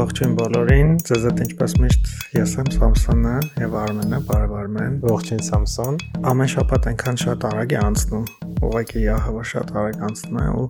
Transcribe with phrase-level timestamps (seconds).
[0.00, 5.98] Ողջույն բոլորին։ Ձեզ հետ ինչպես միշտ ես եմ Սամսոնը եւ Արմենը, բարև Արմեն։ Ողջույն Սամսոն։
[6.30, 8.24] Ամեն շաբաթ այնքան շատ արագ է անցնում,
[8.64, 10.64] ուղղակի ահավոր շատ արագ անցնում է ու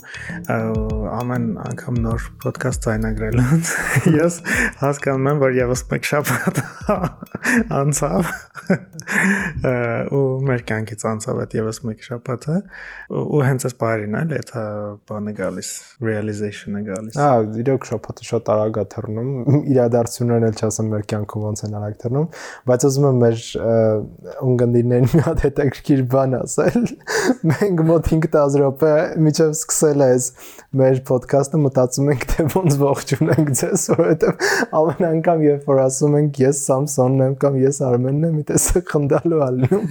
[1.21, 3.73] ամեն անգամ նոր ոդկաստ ցայնագրելուց
[4.19, 4.41] ես
[4.83, 6.63] հասկանում եմ, որ եւս մեկ շաբաթ
[7.81, 8.31] անցավ
[10.15, 12.59] ու մեր կյանքից անցավ այդ եւս մեկ շաբաթը
[13.21, 14.53] ու հենց այս բարին էլ այդ
[15.11, 15.71] բանը գալիս
[16.07, 17.31] realization-ը գալիս։ Հա,
[17.65, 19.33] իրոք շաբաթը շատ արագ է թռնում,
[19.75, 22.29] իրադարձություններն էլ չասեմ մեր կյանքում ոնց են արագ թռնում,
[22.71, 23.43] բայց ուզում եմ մեր
[24.51, 26.89] ունգնդիրներին մի հատ հետաքրքիր բան ասել։
[27.51, 28.93] Մենք ենք մոտ 5-10 րոպե
[29.25, 30.27] միջև սկսել այս
[30.81, 34.45] մեր ոդքասթը մտածում ենք թե ոնց ողջունենք ձեզ, որովհետև
[34.81, 38.93] ամեն անգամ երբ որ ասում ենք ես Սամսոնն եմ կամ ես Արմենն եմ, մի տեսակ
[38.95, 39.87] խնդալու ալնում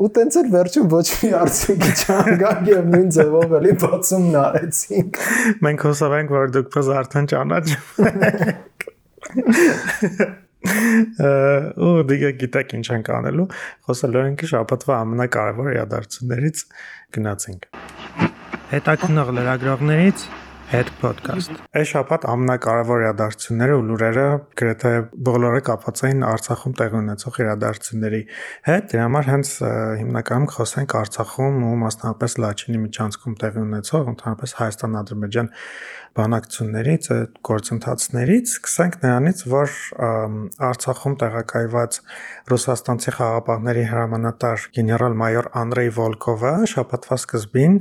[0.00, 5.18] ու տենց էլ վերջում ոչ մի արդյունքի չանգակ եւ նույն ձևով էլի բացումն արեցինք։
[5.66, 7.84] Մենք հուսով ենք որ դուք պես արդեն ճանաչում
[8.30, 8.86] եք
[10.60, 13.46] ու դիգա գիտեք ինչ ենք անելու
[13.88, 16.64] խոսելու ենք շաբաթվա ամենակարևոր իրադարձություններից
[17.16, 17.68] գնացինք
[18.74, 20.26] հետաքնող լրագրողներից
[20.70, 24.26] հետ ոդկաստ։ Այս շաբաթ ամենակարևոր իրադարձությունները ու լուրերը
[24.60, 24.92] գրեթե
[25.26, 28.20] բոլորը կապված էին Արցախում տեղի ունեցող իրադարձությունների
[28.70, 29.52] հետ։ Դրա համար հենց
[30.00, 35.50] հիմնականում խոսենք Արցախում ու մասնավորապես Լաչինի միջանցքում տեղի ունեցող ընդհանրապես Հայաստան-Ադրբեջան
[36.10, 37.04] բանակցություններից,
[37.46, 39.74] գործընթացներից, սկսենք նրանից, որ
[40.70, 41.98] Արցախում տեղակայված
[42.50, 47.78] ռուսաստանցի խաղապահների հրամանատար գեներալ-մայոր Անդրեյ Վոլկովը շաբաթվա սկզբին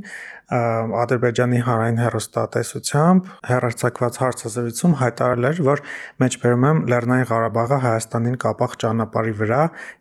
[0.49, 5.81] Ադրբեջանի հանրային հերոստատեսությամբ հերարցակված հարցազրույցում հայտարարել էր, որ
[6.23, 9.59] մեջբերում եմ Լեռնային Ղարաբաղը Հայաստանին կապող ճանապարհի վրա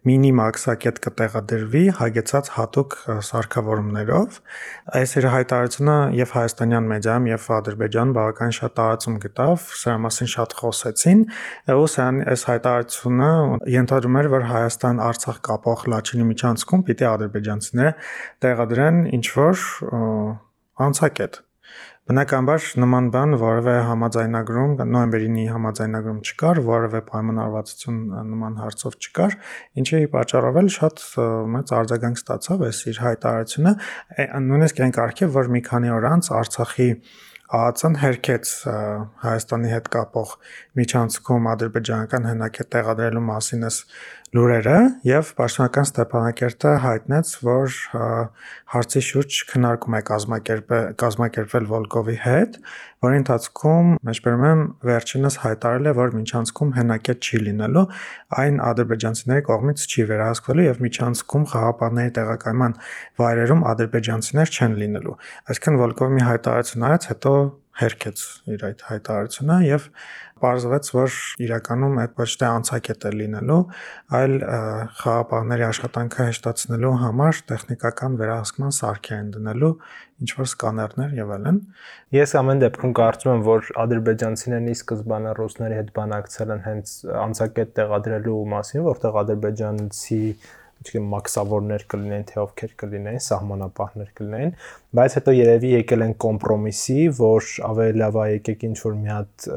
[0.08, 2.96] մինի մաքսակետ կտեղադրվի հագեցած հատուկ
[3.28, 4.40] սարքավորումներով։
[4.98, 10.56] Այս իր հայտարարությունը եւ հայաստանյան մեդիայում եւ Ադրբեջան բավական շատ տարածում գտավ, սրա մասին շատ
[10.62, 11.20] խոսեցին,
[11.76, 13.30] ու սրան այս հայտարարությունը
[13.76, 17.94] ենթադրում էր, որ Հայաստան-Արցախ կապող Լաչինի միջանցքում պիտի ադրբեջանցիները
[18.48, 19.64] տեղադրեն ինչ որ
[20.86, 21.44] անցակետ
[22.08, 27.98] Բնականաբար նման բան որևէ համաձայնագրում նոյեմբերինի համաձայնագրում չկար, որևէ պայմանավորվածություն
[28.30, 29.36] նման հարցով չկար,
[29.82, 31.04] ինչի պատճառով էլ շատ
[31.52, 33.74] մեծ արձագանք ստացավ այս իր հայտարարությունը,
[34.48, 36.88] նույնիսկ այն կարգի, որ մի քանի օր անց Արցախի
[37.48, 38.50] ԱԱՑ-ն հերքեց
[39.24, 40.32] Հայաստանի հետ կապող
[40.80, 43.78] միջանցքում ադրբեջանական հնակետ տեղադրելու մասին էս
[44.36, 44.78] լուրերը
[45.08, 47.76] եւ Պաշտոնական Ստեփանակերտը հայտնեց, որ
[48.74, 52.58] հարցի շուրջ քննարկում է կազմակերպել կազմակերպվել Վոլկովի հետ,
[53.06, 57.84] որի ընթացքում մեջբերում եմ վերջինս հայտարարել է, որ միջանցքում հենակետ չի լինելու,
[58.42, 62.76] այն ադրբեջանցիների կողմից չի վերահսկվելու եւ միջանցքում խաղապարների տեղակայման
[63.22, 65.16] վայրերում ադրբեջանցիներ չեն լինելու։
[65.48, 67.32] Այսինքն Վոլկովի մի հայտարարություն արեց, հետո
[67.78, 68.24] հերքեց
[68.54, 69.90] իր այդ հայտարարությունը եւ
[70.38, 73.58] Պարզվեց, որ իրականում այդ ոչ թե անցակետ է լինելու,
[74.18, 74.34] այլ
[75.00, 79.72] խաղապահների աշխատանքը հեշտացնելու համար տեխնիկական վերահսկման սարք են դնելու
[80.18, 81.58] ինչ որ սկաներներ եւ այլն։
[82.18, 86.94] Ես ամեն դեպքում կարծում եմ, որ ադրբեջանցիներն ի սկզբանե ռուսների հետ բանակցել են հենց
[87.26, 90.22] անցակետ տեղադրելու մասին, որտեղ ադրբեջանցի
[90.78, 94.52] ինչքան մաքսավորներ կլինեն, թե ովքեր կլինեն, սահմանապահներ կլինեն,
[94.98, 99.48] բայց հետո երևի եկել են կոմպրոմիսի, որ ավելի լավ է եկեք ինչ որ մի հատ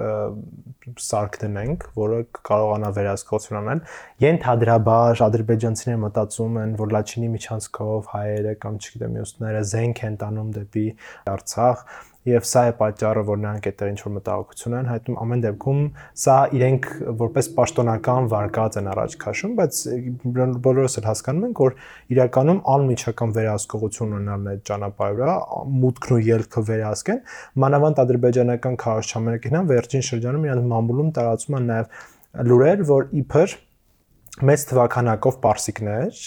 [1.06, 2.20] սարք դնենք, որը
[2.52, 3.84] կարողանա վերահսկողություն անել։
[4.26, 10.88] Ենթադրաբար ադրբեջանցիները մտածում են, որ Լաչինի միջանցքով հայերը կամ չգիտեմ մյուսները զենք են տանում դեպի
[11.32, 11.86] Արցախ,
[12.28, 15.80] եւ սա է պատճառը, որ նրանք այդտեղ ինչ որ մտահոգություն են հայտնում ամեն դեպքում
[16.22, 16.90] սա իրենք
[17.22, 19.80] որպես պաշտոնական վարկած են առաջ քաշում, բայց
[20.68, 21.76] բոլորս էլ հասկանում ենք, որ
[22.14, 25.36] իրականում անմիջական վերահսկողություն ունենալն այդ ճանապարհը վրա
[25.82, 27.22] մուտքն ու ելքը վերահսկեն,
[27.66, 32.00] մանավանդ ադրբեջանական քաղաքացիները կինան վերջին շրջանում իրանց մամուլում տարածում են նաեւ
[32.52, 33.60] լուրեր, որ իբր
[34.48, 36.20] մեծ թվականակով պարսիկներ,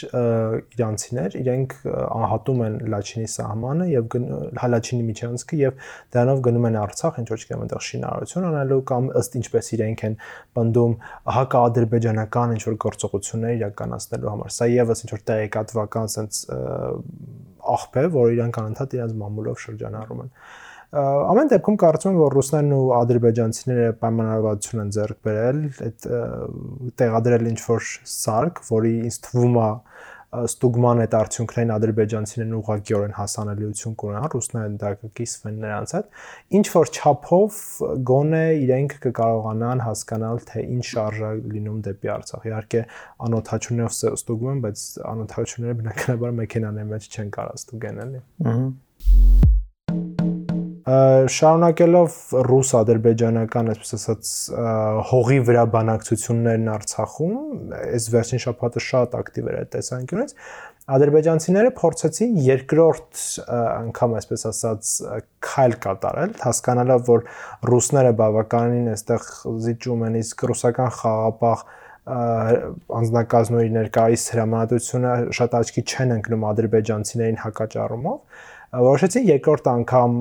[0.75, 4.17] իրանցիներ, իրենք անհատում են Լաչինի սահմանը եւ
[4.63, 9.39] Հալաչինի միջանցքը եւ դրանով գնում են Արցախ, ինչ որ չգիտեմ, այնտեղ շինարարություն անելու կամ ըստ
[9.41, 10.19] ինչպես իրենք են
[10.59, 10.99] պնդում
[11.39, 16.45] հակաադրբեջանական ինչ որ գործողություններ իրականացնելու համար։ Սա եւս ինչ որ տեղեկատվական sense
[17.65, 20.64] աղբ է, որ իրանք անընդհատ իրենց մամուլով շրջանառում են։ Ա,
[20.95, 26.09] ամեն դեպքում կարծում եմ որ ռուսներն ու ադրբեջանցիները պայմանավորվածություն են ձեռք բերել այդ
[27.01, 29.71] տեղադրել ինչ որ սարք, որի ինձ թվում է
[30.35, 36.09] ստուգման այդ արդյունքներին ադրբեջանցիներն ուղղակիորեն հասանելիություն կունենան, ռուսներն դա կկիսվեն նրանց հետ։
[36.59, 37.61] Ինչ որ չափով
[38.11, 42.85] գոնե իրենք կկարողանան հասկանալ, թե ինչ շարժա լինում դեպի Արցախ։ Իհարկե
[43.31, 49.54] անօթաչություններով ստուգում են, բայց անօթաչությունները բնականաբար մեքենաների մեջ չեն կարող ստուգեն, էլի։ Ահա
[50.85, 54.33] շարունակելով ռուս-ադրբեջանական, այսպես ասած,
[55.09, 57.39] հողի վրա բանակցություններն Արցախում,
[57.79, 60.35] այս վերջին շաբաթը շատ ակտիվ էր այդ տեսանկյունից,
[60.95, 63.23] ադրբեջանցիները փորձեցին երկրորդ
[63.55, 64.93] անգամ, այսպես ասած,
[65.49, 67.25] քայլ կատարել, հասկանալով, որ
[67.73, 69.27] ռուսները բավականին այստեղ
[69.65, 71.65] զիջում են, իսկ ռուսական խաղապահ
[72.05, 78.19] անձնակազմների ներկայիս հրամանատարությունը շատ աչքի չեն ընկնում ադրբեջանցիներին հակաճառումով
[78.75, 80.21] որոշեցին երկրորդ անգամ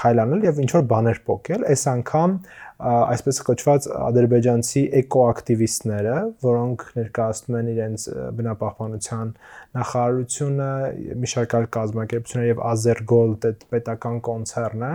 [0.00, 2.34] քայլ անել եւ ինչ որ բաներ փոկել այս անգամ
[2.80, 6.14] այսպես կոչված ադրբեջանցի էկոակտիվիստները,
[6.44, 8.06] որոնք ներկայացնում են իրենց
[8.38, 9.32] բնապահպանության
[9.78, 10.68] նախարարությունը,
[11.20, 14.92] մի շարք այլ կազմակերպություններ եւ Azergold այդ պետական կոնցեռնը,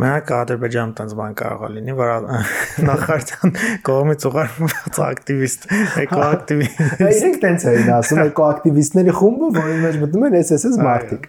[0.00, 2.10] Մենակ Ադրբեջանում տենց բան կարող է լինի, որ
[2.88, 3.54] նախարարության
[3.88, 5.66] կողմից ուղարկված ակտիվիստ,
[6.04, 11.26] էկոակտիվիստ։ Իրենք տենց էին ասում, էկոակտիվիստների խումբը, որի մեջ մտնում են SSS մարտիկ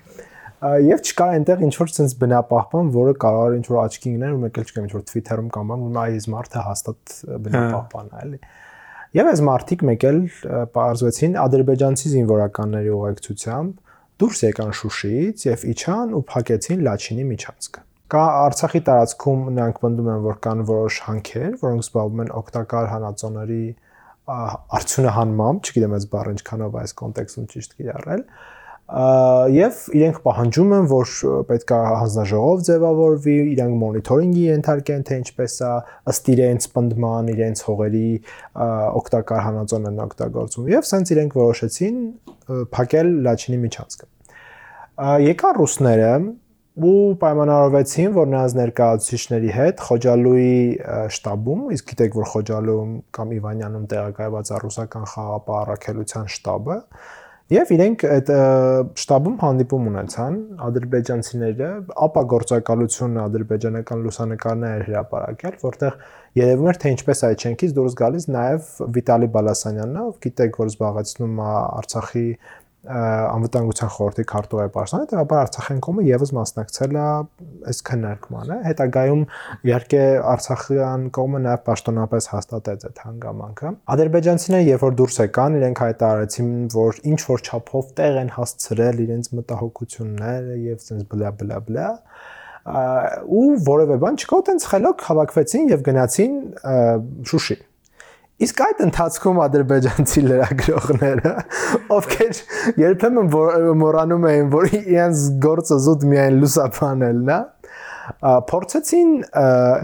[0.61, 4.41] եւ չկա այնտեղ ինչ որ sense բնապահպան, որը կարող է ինչ որ աչքի գնել ու
[4.41, 7.15] մեկ էլ չկա ինչ որ Twitter-ում կամ բան, ու այս մարդը հաստատ
[7.45, 8.39] բնապահպան է, էլի։
[9.11, 10.19] Եվ այս մարդիկ մեկ էլ
[10.77, 13.71] բարձվեցին ադրբեջանցի զինվորականների ուղեկցությամբ
[14.21, 20.23] դուրս եկան Շուշիից եւ իջան ու փակեցին Լաչինի միջանցքը։ Կա Արցախի տարածքում նրանք պնդում են,
[20.27, 23.65] որ կան որոշ հանքեր, որոնք զբաղվում են օգտակար հանածոների
[24.31, 28.23] արդյունահանմամբ, չգիտեմ այս բառը ինչքանով այս կոնտեքստում ճիշտ կիրառել,
[28.91, 31.11] եւ իրենք պահանջում են, որ
[31.47, 35.71] պետք է հանձնաժողով ձևավորվի, իրենք մոնիթորինգի ենթարկեն, թե ինչպես է
[36.11, 38.09] ըստ իրենց պնդման, իրենց հողերի
[38.99, 42.03] օգտակար հանածոներն օգտագործում եւ սենց իրենք որոշեցին
[42.75, 44.11] փակել Լաչինի միջանցքը։
[45.31, 46.11] Եկան ռուսները
[46.81, 50.53] ու պայմանավորվեցին, որ նրանց ներկայացուցիչների հետ Խոջալուի
[51.15, 56.77] շտաբում, իսկ գիտեք, որ Խոջալում կամ Իվանյանում տեղակայված է ռուսական խաղապահ առաքելության շտաբը,
[57.51, 58.29] Եվ իրենք այդ
[59.01, 60.35] շտաբում հանդիպում ունեցան
[60.67, 61.71] ադրբեջանցիները,
[62.05, 65.97] ապա գործակալությունը ադրբեջանական լուսանկարներ հրապարակել, որտեղ
[66.39, 71.41] երևում էր թե ինչպես այդ չենքից դուրս գալիս նաև Վիտալի Բալասանյանն, ով գիտեք որ զբաղեցնում
[71.43, 71.51] է
[71.81, 72.25] Արցախի
[72.81, 77.03] անվտանգության խորհրդի քարտուղար պաշտոնը, հետեւաբար Արցախյան կոմը եւս մասնակցել է
[77.71, 79.21] այս քննարկմանը։ Հետագայում
[79.69, 80.01] իհարկե
[80.31, 87.01] Արցախյան կոմը նաեւ պաշտոնապես հաստատեց այդ հանգամանքը։ Ադրբեջանցիները երբ որ դուրս եկան, իրենք հայտարարեցին, որ
[87.11, 91.89] ինչ որ չափով տեղ են հասցրել իրենց մտահոգությունները եւ այսպես բլա բլա բլա
[92.61, 96.33] ու որևէ բան չկա, տենց խելոք հավաքվեցին եւ գնացին
[97.25, 97.57] Շուշի
[98.41, 101.33] Իսկ այդ ընթացքում ադրբեջանցի լրագրողները,
[101.97, 102.39] ովքեր
[102.81, 103.31] երբեմն
[103.81, 107.39] մոռանում էին, որ իրենց գործը զուտ միայն լուսաբանելն է,
[108.21, 109.11] փորձեցին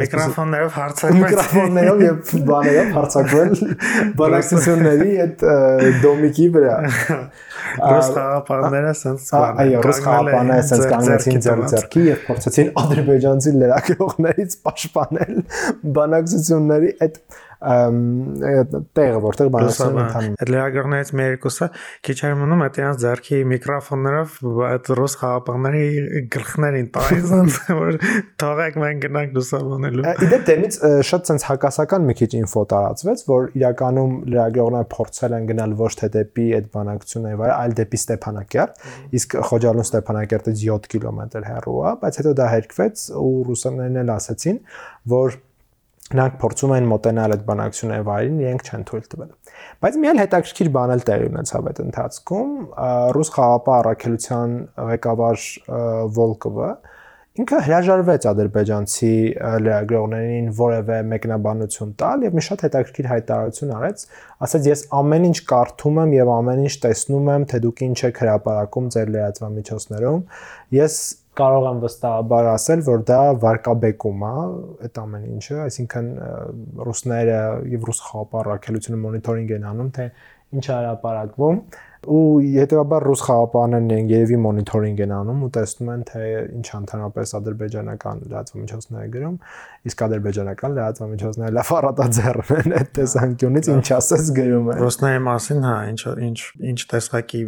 [0.02, 3.54] միկրոֆոններով հարցակվել միկրոֆոններով եւ բաներով հարցակվել
[4.22, 5.46] բանակցությունների այդ
[6.04, 6.76] դոմիկի վրա
[7.94, 14.58] ռուս խաղապանները ասենց բան այո ռուս խաղապանները ասենց կանգնեցին ձեր ձեռքի եւ փորձեցին ադրբեջանցի լրագրողներից
[14.68, 15.36] պաշտպանել
[15.98, 17.22] բանակցությունների այդ
[17.58, 21.68] տեղը որտեղ բանակցությունը ընթանում Այդ լրագրողներից մի երկուսը
[22.06, 24.36] քիչ էր մնում այդ իրանց ձեռքի միկրոֆոններով
[24.68, 27.50] այդ ռուս խաղապանների գլխներին տայզան
[27.82, 27.98] որ
[28.44, 30.78] թողեք մենք գնանք լուսաբանելու։ Իդեպ դեմից
[31.10, 36.12] շատ sense հակասական մի քիչ ինֆո տարածվեց, որ իրականում լրագրողները փորձել են գնալ ոչ թե
[36.18, 38.86] դեպի այդ բանակցությունը այլ դեպի Ստեփանակերտ,
[39.18, 44.62] իսկ Խոջալուն Ստեփանակերտից 7 կիլոմետր հեռու է, բայց հետո դա հերկվեց ու ռուսերեն էլ ասացին,
[45.18, 45.38] որ
[46.08, 49.32] նրանք փորձում են մոտենալ այդ բանակցությունների վայրին, իրենք չեն թույլ տվել։
[49.84, 52.54] Բայց մի այլ հետաքրքիր բան էլ տեղի ունեցավ այդ ընթացքում,
[53.18, 54.54] ռուս խաղապահ առաքելության
[54.92, 55.42] ղեկավար
[56.18, 56.70] Վոլկովը
[57.38, 59.10] ինքը հրաժարվեց ադրբեջանցի
[59.62, 64.06] լրագրողներին որևէ մեկնաբանություն տալ եւ մի շատ հետաքրքիր հայտարարություն արեց,
[64.48, 68.22] ասաց ես ամեն ինչ կարդում եմ եւ ամեն ինչ տեսնում եմ, թե դուք ինչ եք
[68.24, 70.26] հրապարակում ձեր լրատվամիջոցներում։
[70.82, 70.98] Ես
[71.38, 74.32] կարող եմ վստահաբար ասել, որ դա վարկաբեկում է
[74.88, 76.10] այդ ամեն ինչը, այսինքն
[76.88, 77.38] ռուսները
[77.74, 80.08] եւ ռուս խաղապարակելությունը մոնիթորինգ են անում, թե
[80.58, 81.62] ինչ է հրապարակվում
[82.06, 86.26] ու հետեւաբար ռուս խաղապաններն են երևի մոնիթորինգ են անում ու տեսնում են թե
[86.58, 89.38] ինչ ընդհանրապես ադրբեջանական լրատվամիջոցները գրում
[89.90, 95.76] իսկ ադրբեջանական լրատվամիջոցները լավ առատաձեռն են այդ տեսանկյունից ինչ ասես գրում են ռուսների մասին հա
[95.94, 96.40] ինչ ինչ
[96.74, 97.44] ինչ տեսակի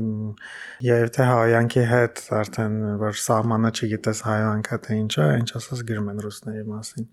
[0.90, 6.12] եւ թե հայանքի հետ արդեն որ սահմանը չգիտես հայանքը թե ինչ է ինչ ասես գրում
[6.16, 7.10] են ռուսների մասին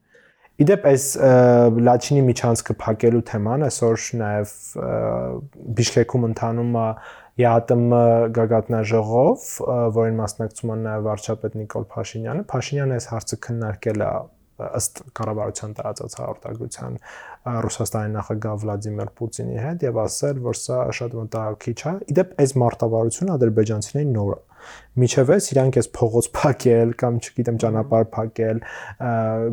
[0.56, 1.06] Իդեպ այս
[1.84, 4.52] Լաչինի միջանցքը փակելու թեման այսօր նաև
[5.76, 6.86] Բիշկեքում ընթանում է
[7.36, 7.76] ԵԱՏՄ
[8.36, 9.42] գագաթնաժողով,
[9.96, 14.08] որին մասնակցում է նաև վարչապետ Նիկոլ Փաշինյանը։ Փաշինյանը այս հարցը քննարկել է
[14.56, 16.98] ըստ կառավարության տարածած հաղորդագրության
[17.66, 23.36] Ռուսաստանի նախագահ Վլադիմիր Պուտինի հետ եւ ասել, որ սա շատ մտահոգիչ է։ Իդեպ այս մարտավարությունը
[23.36, 24.40] ադրբեջանցիների նոր է
[24.96, 28.62] միջև էս իրանք էս փողոց փակել կամ չգիտեմ ճանապարհ փակել,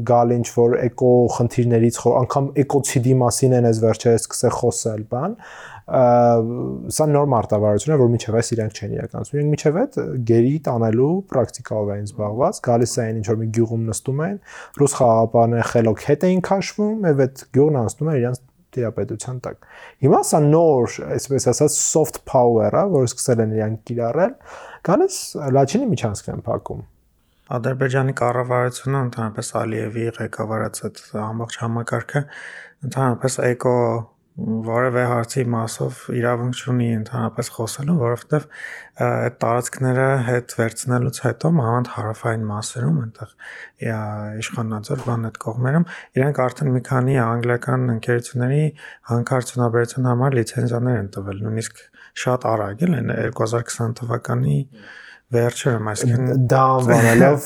[0.10, 5.38] գալ ինչ որ էկո խնդիրներից, անգամ էկոցիդի մասին են էս վերջերս սկսել խոսել, բան
[5.84, 9.98] սա նոր մարտավարություն է, որ միջև այս իրանք չեն իրականացնում։ Իրենք միջև այդ
[10.30, 14.40] գերի տանելու պրակտիկայով էին զբաղված, գալիս էին ինչ որ մի գյուղում նստում էին,
[14.80, 19.68] ռուս խաղապարները խելոք հետ էին քաշվում, եւ այդ գյուղն անցնում էր իրանք տիրապետության տակ։
[20.08, 24.34] Հիմա սա նոր, այսպես ասած, soft power-ը, որը սկսել են իրանք կիրառել,
[24.88, 25.20] գալիս
[25.54, 26.82] Լաչինի միջանցք են փակում։
[27.54, 32.22] Ադրբեջանի կառավարությունը ընդհանրապես Ալիևի ղեկավարած այդ ամբողջ համակարգը
[32.88, 33.76] ընդհանրապես էկո
[34.34, 38.48] որևէ հարցի մասով իրավունք չունի ընդհանրապես խոսելու, որովհետև
[39.08, 43.36] այդ տարածքները հետ վերցնելուց հետո մանավանդ հարավային մասերում, այնտեղ
[44.42, 45.88] իշխանաձոր բան այդ կողմերում,
[46.18, 48.66] իրենք արդեն մի քանի անգլիական ընկերությունների
[49.14, 51.86] հանքարդյունաբերության համար լիցենզիաներ են տվել, նույնիսկ
[52.24, 54.60] շատ արագ էլ են 2020 թվականի
[55.34, 57.46] վերջերում, այսինքն դա անվանելով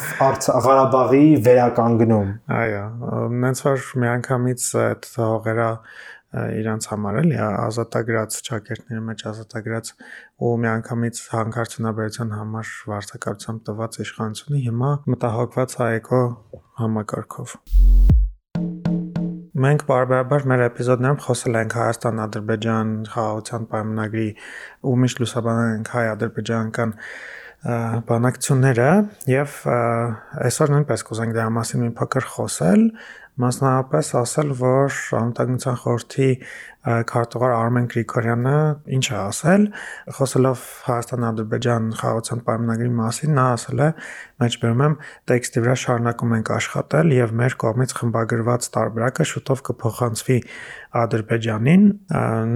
[0.65, 2.82] Ղարաբաղի վերականգնում։ Այո,
[3.44, 5.70] նենց որ միանգամից այդ հողերա
[6.36, 9.91] իրանց համար էլի ազատագրած ճակերտների մեջ ազատագրած
[10.43, 16.22] ու միանգամից հանքարդյունաբերության համար վարձակալությամբ տված իշխանությունը հիմա մտահոգված հայեկո
[16.84, 17.55] համակարգով
[19.57, 24.27] Մենք բարբերաբար մեր էպիզոդներում խոսել ենք Հայաստան-Ադրբեջան խաղաղության պայմանագրի
[24.86, 26.93] ու միշտ լուսաբանել ենք հայ-ադրբեջանական
[28.12, 28.89] բանակցությունները
[29.31, 29.55] եւ
[30.46, 32.84] այսօր նույնպես կուզենք դրա մասին մի փոքր խոսել
[33.38, 36.29] մասնավորապես ասել, որ անվտանգության խորհրդի
[36.88, 38.56] քարտուղար Արմեն Գրիգորյանը
[38.98, 39.63] ինչ է ասել,
[40.17, 43.89] խոսելով Հայաստան-Ադրբեջան խաղաղության պայմանագրի մասին, նա ասել է.
[44.38, 44.96] «Մեջբերում եմ,
[45.27, 50.38] տեքստի վրա շարունակում ենք աշխատել եւ մեր կողմից խմբագրված տարբերակը շուտով կփոխանցվի
[50.98, 51.88] Ադրբեջանին»։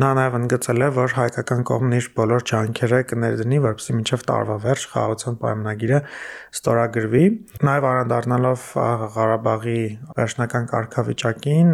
[0.02, 4.86] Նա նաեւ ընդգծել է, որ հայկական կողմն իր բոլոր ջանքերը կներդնի, որպեսզի մինչև տարվա վերջ
[4.92, 6.00] խաղաղության պայմանագիրը
[6.62, 7.26] ստորագրվի։
[7.66, 8.64] Նաեւ անդրադառնալով
[9.18, 9.82] Ղարաբաղի
[10.18, 11.70] վերջնական կարգավիճակին,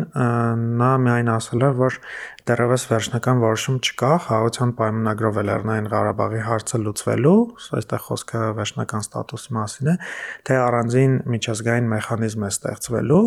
[0.81, 1.99] նա միայն ասել է, որ
[2.47, 7.39] դեռևս վերջնական որոշում չկա խաղաղության պայմանագրով Լեռնային Ղարաբաղի հարցը լուծվելու,
[7.77, 9.95] այստեղ խոսքը վերջնական ստատուսի մասին է,
[10.47, 13.19] թե առանձին միջազգային մեխանիզմ է ստեղծվելու,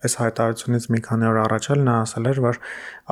[0.00, 2.60] այս հայտարարությունից մի քանի օր առաջ էլ նա ասել էր, որ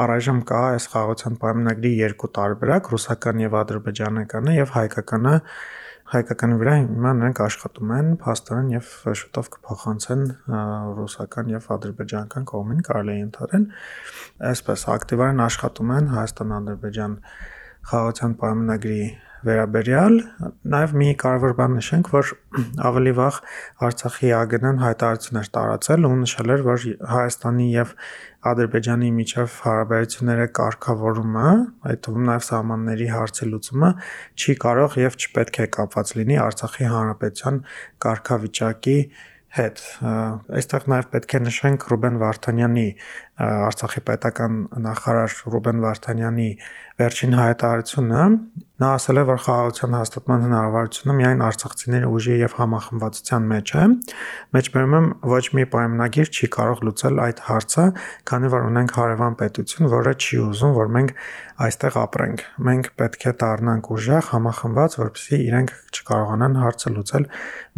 [0.04, 5.34] առայժմ կա այս խաղաղության պայմանագրի երկու տարբերակ՝ ռուսական եւ ադրբեջանականը եւ հայկականը
[6.08, 10.22] հայկականի վրա հիմա նրանք աշխատում են փաստորեն եւ շուտով կփոխանցեն
[10.98, 13.66] ռուսական եւ ադրբեջանական կողմին կարելի է ընդհանրեն
[14.50, 17.18] այսպես ակտիվորեն աշխատում են Հայաստան-Ադրբեջան
[17.92, 19.02] խաղաղության պայմանագրի
[19.46, 20.14] վերաբերյալ
[20.72, 22.32] նաև մի կարևոր բան նշենք, որ
[22.88, 23.38] ավելի վաղ
[23.88, 27.94] Արցախի ԱԳՆ-ն հայտարարություններ տարածել ու նշել էր, որ Հայաստանի եւ
[28.48, 31.48] Ադրբեջանի միջև հարաբերությունները կարգավորումը,
[31.92, 33.90] այդ թվում նաև սահմանների հարցի լուծումը
[34.38, 37.58] չի կարող եւ չպետք է կապված լինի Արցախի հանրապետության
[38.06, 38.98] կարգավիճակի
[39.58, 39.80] հետ։
[40.58, 42.86] Այստեղ նաև պետք է նշենք Ռուբեն Վարդանյանի
[43.38, 46.48] Արցախի պետական նախարար Ռուբեն Վարդանյանի
[46.98, 48.22] վերջին հայտարարությունը
[48.78, 53.84] նա ասել է, որ խաղաղության հաստատման հնարավորությունը միայն արցախցիների ուժի եւ համախմբվածության մեջ է։
[54.54, 57.86] Մեջբերում եմ ոչ մի պայմանագիր չի կարող լուծել այդ հարցը,
[58.30, 61.14] քանի որ ունենք հարևան պետություն, որը չի ուզում, որ մենք
[61.58, 67.26] այստեղ ապրենք։ Մենք պետք է դառնանք ուժեղ, համախմբված, որպեսզի իրենք չկարողանան հարցը լուծել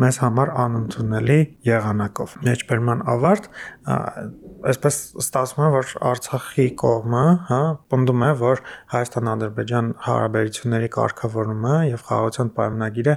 [0.05, 1.39] մեզ համար անընդունելի
[1.71, 3.49] եղանակով։ Մեջբերման ավարտ,
[4.71, 7.59] այսպես ստաց ասում է, որ Արցախի կողմը, հա,
[7.91, 8.61] պնդում է, որ
[8.93, 13.15] Հայաստան-Ադրբեջան հարաբերությունների կարգավորումը եւ խաղաղության պայմանագիրը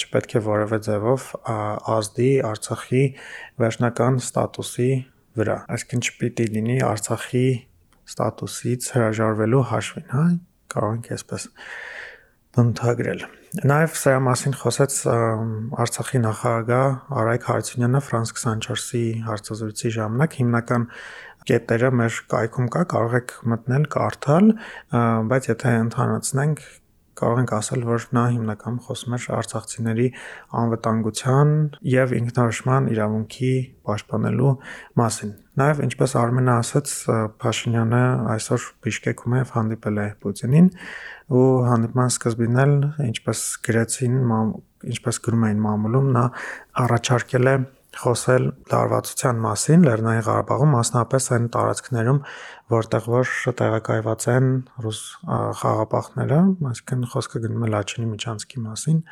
[0.00, 1.26] չպետք է որևէ ձևով
[1.96, 3.02] ազդի Արցախի
[3.60, 4.90] վերջնական ստատուսի
[5.40, 7.46] վրա։ Այսինքն չպիտի լինի Արցախի
[8.10, 10.24] ստատուսից հրաժարվելու հաշվին, հա,
[10.72, 11.50] կարող ենք այսպես
[12.56, 14.96] բնութագրել։ Նաև սրա մասին խոսեց
[15.82, 20.84] Արցախի նախագահ Արայք Հարությունյանը Ֆրանս 24-ի հարցազրույցի ժամանակ հիմնական
[21.48, 24.52] կետերը մեր կայքում կա, կարող եք մտնել, կարդալ,
[25.30, 26.62] բայց եթե ընդհանրացնենք
[27.20, 30.06] կարող ենք ասել, որ նա հիմնականում խոսում էր արցախցիների
[30.60, 31.50] անվտանգության
[31.92, 33.52] եւ ինքնորոշման իրավունքի
[33.88, 34.52] պաշտպանելու
[35.00, 36.94] մասին։ Նաեւ ինչպես Արմենը ասաց,
[37.42, 38.02] Փաշինյանը
[38.36, 40.70] այսօր Բիշկեկում է հանդիպել է Պուտինին
[41.40, 42.74] ու հանդիպման սկզբին էլ
[43.10, 44.16] ինչպես գրեցին,
[44.94, 46.24] ինչպես գրում էին մամուլում, նա
[46.86, 47.54] առաջարկել է
[47.98, 52.20] խոսել լարվածության մասին Լեռնային Ղարաբաղում, մասնապես այն տարածքներում,
[52.74, 54.46] որտեղ որ տեղակայված են
[54.84, 55.00] ռուս
[55.62, 56.38] խաղապահները,
[56.70, 59.02] այսինքն խոսքը գնում է Լաչինի միջանցքի մասին,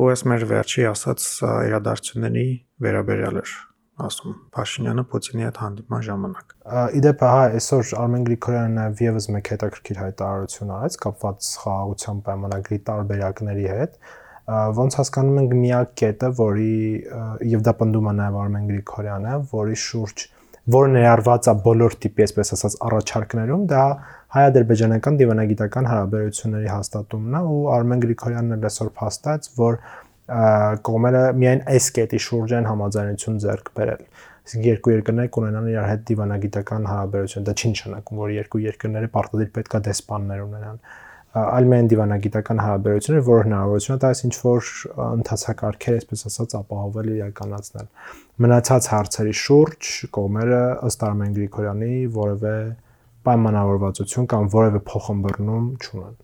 [0.00, 1.28] ու այս մեր վերջի ասած
[1.68, 2.48] իրադարձությունների
[2.88, 3.54] վերաբերյալ էր
[3.94, 6.54] ասում Փաշինյանը Պուտինի հետ հանդիպման ժամանակ։
[6.98, 13.68] Իդեպ հա այսօր Արմեն Գրիգորյանը նաև եւս մեկ հետաքրքիր հայտարարություն արեց կապված խաղաղության պայմանագրի տարբերակների
[13.70, 13.98] հետ
[14.44, 16.72] ոնց հասկանում ենք միակ կետը, որի
[17.54, 20.24] եւ դա պնդում է նաեւ Արմեն Գրիգորյանը, որի շուրջ
[20.74, 23.82] որը ներառված է բոլոր տիպի, այսպես ասած, առաջարկներում, դա
[24.34, 29.78] հայ-ադրբեջանական դիվանագիտական հարաբերությունների հաստատումն է ու Արմեն Գրիգորյանն էլ այսօր փաստած, որ
[30.88, 34.04] կողմերը միայն այս կետի շուրջ են համաձայնություն ձեռք բերել։
[34.44, 39.50] Իսկ երկու երկրները կունենան իրար հետ դիվանագիտական հարաբերություն։ Դա չի նշանակում, որ երկու երկրները պարտադիր
[39.54, 41.02] պետքա դեսպաններ ունենան այլ
[41.34, 44.68] միայն դիվանագիտական հարաբերություններ, որ հնարավորություն տալիս ինչ որ
[45.04, 47.88] ընթացակարգեր, այսպես ասած, ապահովել իրականացնել։
[48.44, 52.56] Մնացած հարցերի շուրջ կողմերը ըստ Արմեն Գրիգորյանի որևէ
[53.24, 56.16] պայմանավորվածություն կամ որևէ փոխհմբռնում չունեն։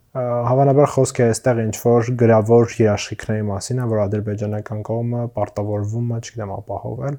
[0.50, 6.52] Հավանաբար խոսքը այստեղ ինչ որ գրավոր երաշխիքների մասին է, որ ադրբեջանական կողմը պարտավորվում է, չգիտեմ,
[6.56, 7.18] ապահովել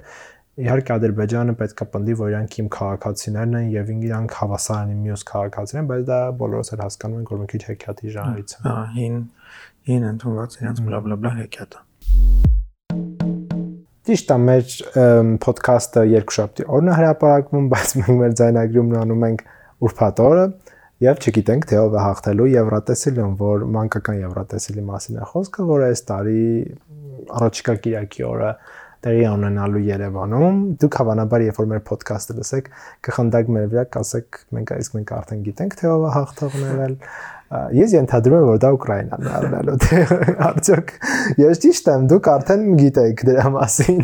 [0.59, 5.21] իհարկե Ադրբեջանը պետք է պնդի, որ իրանք իմ քաղաքացիներն են եւ իրանք հավասար են մյուս
[5.29, 9.15] քաղաքացիներն, բայց դա բոլորս էլ հասկանում ենք, որ մի քիչ հեքիաթի ժանրից է։ Հա, հին
[9.87, 11.79] հին ընդունված իրանք բլա բլա բլա հեքիաթը։
[14.11, 14.75] Ճիշտ է, մեր
[15.47, 19.45] ոդքասթը երկուշաբթի օրն է հրապարակվում, բայց մենք մեր ձայնագրումն անում ենք
[19.87, 20.45] ուրբաթ օրը
[21.01, 26.03] եւ չգիտենք թե ով է հաղթելու Եվրատեսիլում, որ մանկական Եվրատեսիլի մասին է խոսքը, որ այս
[26.11, 26.43] տարի
[27.39, 28.51] առաջիկա Կիրակի օրը
[29.01, 32.71] տեղի ունենալու Երևանում, դուք հավանաբար երբ որ մեր ոդքասթը լսեք,
[33.07, 36.97] կխնդակ մեր վրա, կասեք մենք իսկ մենք արդեն գիտենք թե ով է հաղթողն եղել։
[37.75, 39.97] Ես ենթադրում եմ, որ դա Ուկրաինան է առնելու, թե
[40.47, 40.93] արդյոք
[41.41, 43.99] ես ճիշտ եմ, դուք արդեն գիտեք դրա մասին։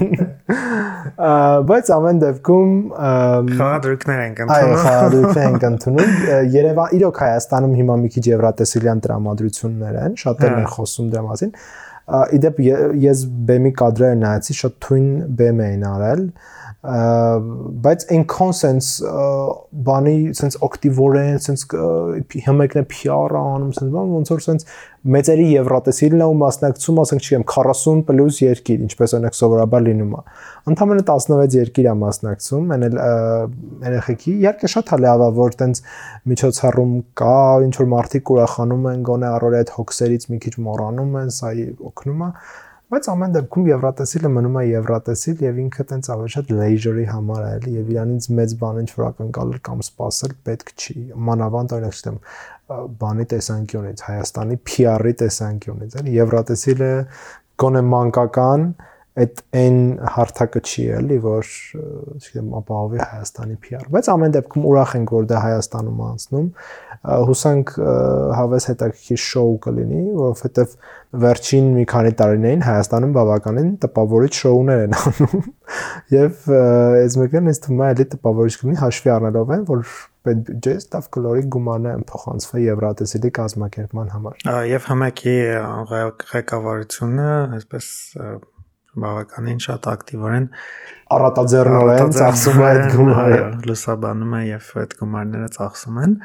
[1.72, 6.14] Բայց ամեն դեպքում խաղադրույքներ ենք ընդունում։ Այո, խաղադրույքներ ենք ընդունում։
[6.58, 11.56] Երևան իրոք Հայաստանում հիմա մի քիչ եվրատեսիլյան տրամադրություններ են, շատերն են խոսում դրա մասին
[12.08, 12.60] իդեպ
[13.04, 15.08] ես բեմի կադրերը նայեցի, շատ թույն
[15.40, 16.22] բեմ էին արել,
[16.88, 19.14] բայց այնքան sense
[19.88, 21.66] բանի sense ակտիվորեն sense
[22.46, 24.70] հիմեկն է PR-ը անում sense բան ոնց որ sense
[25.08, 30.22] մեծերի եվրատեսիլն է ու մասնակցում ասենք չեմ 40 պլյուս երկիր ինչպես օրինակ սովորաբար լինում է
[30.72, 32.98] ընդամենը 16 երկիր է մասնակցում այն էլ
[33.88, 35.84] երեխեքի իհարկե շատ է լավա որ տենց
[36.32, 41.36] միջոցառում կա ինչ որ մարդիկ ուրախանում են գոնե առօրյա այդ հոգսերից մի քիչ մոռանում են
[41.38, 41.54] սա
[41.92, 42.32] օգնում է
[42.88, 47.50] Բայց ամեն դեպքում Եվրատեսիլը մնում է Եվրատեսիլ եւ ինքը տենց ավելի շատ leisure-ի համար է,
[47.58, 50.96] էլի, եւ իրանից մեծ բան ինչ վրականկալել կամ սпасել պետք չի։
[51.28, 52.20] Մանավանդ օրինակ չեմ
[53.04, 56.92] բանի տեսանկյունից, Հայաստանի PR-ի տեսանկյունից, էլի Եվրատեսիլը
[57.64, 59.78] գոնե մանկական է այդ այն
[60.14, 61.48] հարթակը չի էլի, որ
[62.18, 66.50] չգիտեմ, ապահովի Հայաստանի PR, բայց ամեն դեպքում ուրախ ենք, որ դա Հայաստանում անցնում։
[67.28, 67.72] Հուսանք
[68.38, 70.76] հավես հետաքրքիր շոու կլինի, որովհետև
[71.24, 75.48] վերջին մի քանի տարիներին Հայաստանում բավականին տպավորիչ շոուներ են անում։
[76.18, 79.88] Եվ այս մեկն ինձ թվում է էլի տպավորիչ կլինի հաշվի առնելով այն, որ
[80.28, 85.36] բյուջեի ստավ կլորի գումարը փոխանցվի Եվրատեսիլի կազմակերպման համար։ Եվ համակի
[86.34, 87.90] ղեկավարությունը, այսպես
[89.04, 90.50] բավականին շատ ակտիվորեն
[91.18, 96.18] առատաձեռնորեն ծախսում է այդ գումարը, լուսաբանում է եւ այդ գումարները ծախսում են։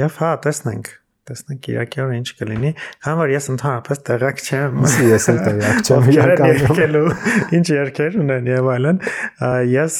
[0.00, 0.92] Եվ հա, տեսնենք
[1.28, 2.70] տեսնենք Կիրակի օրը ինչ կլինի,
[3.04, 7.10] քան որ ես ընդհանրապես տեղակ չեմ։ Ես էլ տեղակ չեմ իրականում։
[7.60, 9.00] Ինչ երկեր ունեն եւ այլն։
[9.70, 9.96] Ես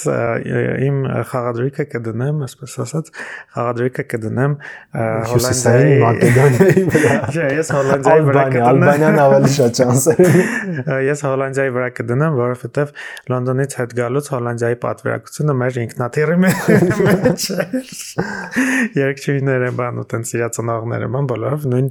[0.90, 0.98] իմ
[1.30, 3.12] խաղադրույքը կդնեմ, ասես ասած,
[3.56, 4.56] խաղադրույքը կդնեմ
[5.30, 10.44] Հոլանդիայի Մակեդոնիայի վրա։ Չէ, ես Հոլանդիայի վրա կդնեմ։ Ալբանիան ավելի շատ շանսեր ունի։
[11.06, 12.92] Ես Հոլանդիայի վրա կդնեմ, որովհետեւ
[13.30, 17.46] Լոնդոնից հետ գալուց Հոլանդիայի պատվիրակությունը մեր ինքնաթիռի մեջ
[19.00, 21.90] Երկչույները բան ու տենց իրացնողները բան բոլորով նույն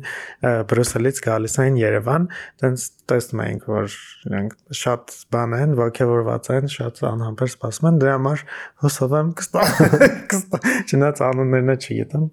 [0.69, 2.27] Բրյուսելից գալիս են Երևան,
[2.63, 3.95] տենց տեսնում ենք, որ
[4.29, 8.43] իրանք շատ բան են, ողջավորված են, շատ անհամբեր սպասում են, դրա համար
[8.85, 9.63] հուսով եմ կստա։
[10.89, 12.27] Չնայած անուններն չգիտեմ,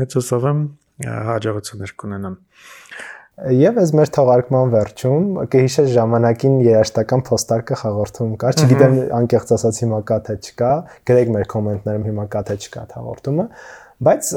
[0.00, 0.64] մեծ հուսով եմ
[1.04, 2.40] հաջողություններ կունենան։
[3.52, 9.98] Եվ այս մեր թողարկման վերջում կհիշես ժամանակին երաշտական փոստարկը հաղորդում կար։ Չգիտեմ անկեղծ ասած հիմա
[10.08, 10.70] կա թե չկա։
[11.10, 13.46] Գրեք մեր կոմենտներում հիմա կա թե չկա հաղորդումը
[14.04, 14.30] բայց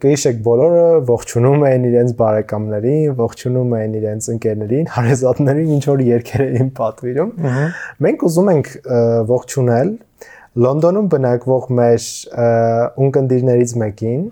[0.00, 6.70] կհիշեք բոլորը ողջունում էին իրենց բարեկամներին, ողջունում էին իրենց ընկերներին, հարազատներին, ինչ որ երկեր էին
[6.78, 7.34] պատվիրում։
[8.06, 8.70] Մենք ուզում ենք
[9.32, 9.90] ողջունել
[10.62, 12.06] Լոնդոնում բնակվող մեր
[13.04, 14.24] ունկնդիրներից մեկին,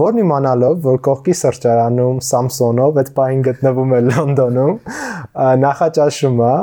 [0.00, 4.74] որն իմանալով, որ կողքի սրճարանում Samsung-ով այդ պահին գտնվում է Լոնդոնում,
[5.64, 6.54] նախաճաշում է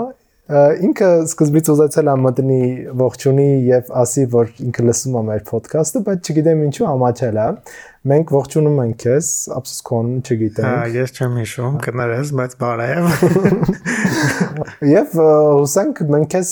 [0.52, 2.64] ինքը սկզբից ուզեցել է մտնի
[3.00, 7.46] ողջունի եւ ասի որ ինքը լսում է մեր ոդքասթը, բայց չգիտեմ ինչու ամաչել է։
[8.12, 12.90] Մենք ողջունում ենք քեզ, ափսոս քոնը չգիտենք։ Հա, ես չեմ հիշում, կներես, բայց բարև։
[14.96, 15.14] Եվ
[15.62, 16.50] հուսանք մենք քեզ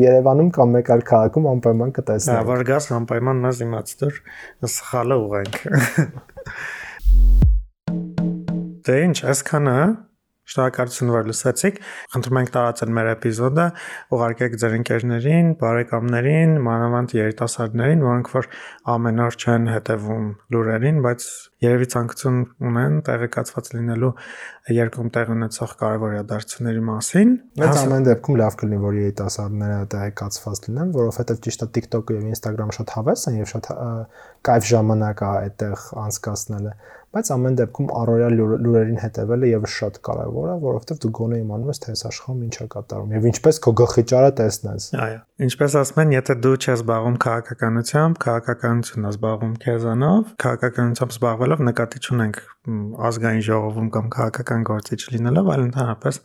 [0.00, 4.18] Երևանում կամ մեկ այլ քաղաքում անպայման կտեսնենք։ Հա, որ գաս անպայման մեզ իմացտոր
[4.72, 5.54] սխալը ուղենք։
[8.86, 9.78] Դե ինչ, այսքանը
[10.46, 11.78] Շնորհակալություն, որ լսեցիք։
[12.14, 13.66] Խնդրում ենք տարածել մեր էպիզոդը,
[14.16, 18.48] ուղարկեք ձեր ընկերներին, բարեկամներին, մանավանդ երիտասարդներին, որոնք որ
[18.94, 21.26] ամեն օր չեն հետևում լուրերին, բայց
[21.66, 24.10] երևի ցանկություն ունեն տեղեկացված լինելու
[24.76, 27.32] երկրում տեղ ունեցող կարևոր իրադարձությունների մասին։
[27.62, 32.76] Մեծ ամեն դեպքում լավ կլինի, որ երիտասարդները տեղեկացված լինեն, որովհետև ճիշտ է TikTok-ը եւ Instagram-ը
[32.76, 33.70] շատ հավես են եւ շատ
[34.46, 36.74] կայֆ ժամանակ է այդտեղ անցկացնելը
[37.16, 41.82] բայց ամեն դեպքում առօրյա լուրերին հետևելը եւս շատ կարեւոր է, որովհետեւ դու գոնե իմանում ես
[41.86, 45.98] թե այս աշխարհում ինչ է կատարում եւ ինչպես քո գլխի ճարը տեսնես։ Այո։ Ինչպես ասում
[46.00, 52.38] են, եթե դու չես զբաղվում քաղաքականությամբ, քաղաքականությունն է զբաղվում քեզանով, քաղաքականությամբ զբաղվելով նկատի չունենք
[53.10, 56.20] ազգային ժողովում կամ քաղաքական գործիչ լինելով, այլ ընդհանրապես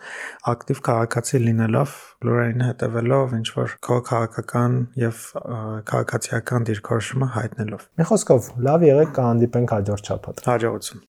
[0.56, 5.24] ակտիվ քաղաքացի լինելով, լուրերին հետևելով, ինչ որ քո քաղաքական եւ
[5.92, 11.08] քաղաքացիական դիրքորոշումը հայտնելով։ Մի խոսքով, լավ եղեք կհանդիպենք հաջորդ շաբաթ։ Հաջողություն։